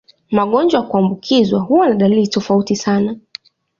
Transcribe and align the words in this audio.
Magonjwa 0.31 0.79
ya 0.81 0.85
kuambukizwa 0.87 1.59
huwa 1.59 1.89
na 1.89 1.95
dalili 1.95 2.27
tofauti 2.27 2.75
sana. 2.75 3.17